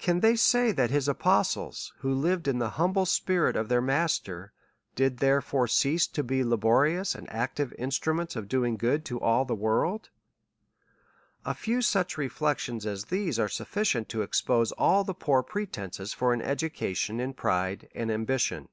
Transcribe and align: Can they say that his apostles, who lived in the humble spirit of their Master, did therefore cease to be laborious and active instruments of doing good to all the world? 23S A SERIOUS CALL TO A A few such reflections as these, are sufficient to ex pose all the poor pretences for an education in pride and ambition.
Can 0.00 0.18
they 0.18 0.34
say 0.34 0.72
that 0.72 0.90
his 0.90 1.06
apostles, 1.06 1.92
who 1.98 2.12
lived 2.12 2.48
in 2.48 2.58
the 2.58 2.70
humble 2.70 3.06
spirit 3.06 3.54
of 3.54 3.68
their 3.68 3.80
Master, 3.80 4.52
did 4.96 5.18
therefore 5.18 5.68
cease 5.68 6.08
to 6.08 6.24
be 6.24 6.42
laborious 6.42 7.14
and 7.14 7.32
active 7.32 7.72
instruments 7.78 8.34
of 8.34 8.48
doing 8.48 8.76
good 8.76 9.04
to 9.04 9.20
all 9.20 9.44
the 9.44 9.54
world? 9.54 10.10
23S 11.44 11.44
A 11.44 11.44
SERIOUS 11.44 11.44
CALL 11.44 11.44
TO 11.44 11.48
A 11.48 11.50
A 11.50 11.54
few 11.54 11.82
such 11.82 12.18
reflections 12.18 12.86
as 12.86 13.04
these, 13.04 13.38
are 13.38 13.48
sufficient 13.48 14.08
to 14.08 14.24
ex 14.24 14.40
pose 14.42 14.72
all 14.72 15.04
the 15.04 15.14
poor 15.14 15.44
pretences 15.44 16.12
for 16.12 16.32
an 16.32 16.42
education 16.42 17.20
in 17.20 17.32
pride 17.32 17.88
and 17.94 18.10
ambition. 18.10 18.68